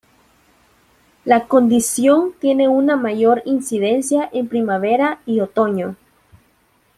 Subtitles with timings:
[1.25, 5.95] La condición tiene una mayor incidencia en primavera y otoño.